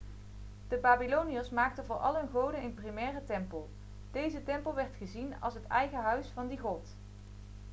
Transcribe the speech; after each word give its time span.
de 0.69 0.77
babyloniërs 0.79 1.49
maakten 1.51 1.85
voor 1.85 1.95
al 1.95 2.15
hun 2.15 2.29
goden 2.29 2.63
een 2.63 2.73
primaire 2.73 3.21
tempel 3.25 3.69
deze 4.11 4.43
tempel 4.43 4.73
werd 4.75 4.95
gezien 4.97 5.33
als 5.41 5.53
het 5.53 5.67
eigen 5.67 5.99
huis 6.01 6.27
van 6.27 6.47
die 6.47 6.57
god 6.59 6.87